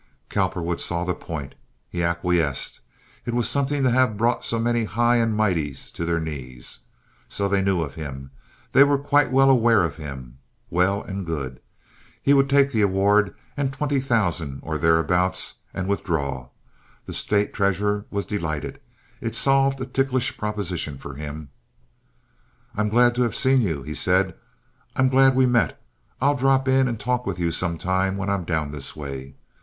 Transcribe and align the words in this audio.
Cowperwood 0.29 0.81
saw 0.81 1.03
the 1.05 1.13
point. 1.13 1.53
He 1.87 2.01
acquiesced. 2.03 2.79
It 3.23 3.35
was 3.35 3.47
something 3.47 3.83
to 3.83 3.91
have 3.91 4.17
brought 4.17 4.43
so 4.43 4.57
many 4.57 4.85
high 4.85 5.17
and 5.17 5.35
mighties 5.37 5.91
to 5.91 6.05
their 6.05 6.19
knees. 6.19 6.79
So 7.29 7.47
they 7.47 7.61
knew 7.61 7.83
of 7.83 7.93
him! 7.93 8.31
They 8.71 8.83
were 8.83 8.97
quite 8.97 9.31
well 9.31 9.51
aware 9.51 9.83
of 9.83 9.97
him! 9.97 10.39
Well 10.71 11.03
and 11.03 11.23
good. 11.23 11.59
He 12.19 12.33
would 12.33 12.49
take 12.49 12.71
the 12.71 12.81
award 12.81 13.35
and 13.55 13.71
twenty 13.71 13.99
thousand 13.99 14.61
or 14.63 14.79
thereabouts 14.79 15.57
and 15.71 15.87
withdraw. 15.87 16.47
The 17.05 17.13
State 17.13 17.53
treasurer 17.53 18.05
was 18.09 18.25
delighted. 18.25 18.79
It 19.21 19.35
solved 19.35 19.79
a 19.81 19.85
ticklish 19.85 20.35
proposition 20.35 20.97
for 20.97 21.13
him. 21.13 21.49
"I'm 22.75 22.89
glad 22.89 23.13
to 23.13 23.21
have 23.21 23.35
seen 23.35 23.61
you," 23.61 23.83
he 23.83 23.93
said. 23.93 24.33
"I'm 24.95 25.09
glad 25.09 25.35
we've 25.35 25.47
met. 25.47 25.79
I'll 26.19 26.35
drop 26.35 26.67
in 26.67 26.87
and 26.87 26.99
talk 26.99 27.27
with 27.27 27.37
you 27.37 27.51
some 27.51 27.77
time 27.77 28.17
when 28.17 28.31
I'm 28.31 28.45
down 28.45 28.71
this 28.71 28.95
way. 28.95 29.35